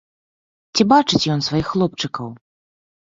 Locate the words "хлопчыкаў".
1.73-2.27